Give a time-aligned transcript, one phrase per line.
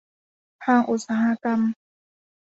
[0.63, 1.59] ทางอุตสาหกรรม